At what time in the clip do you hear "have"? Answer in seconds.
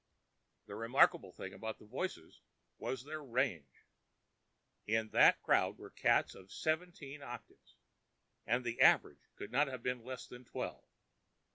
9.67-9.83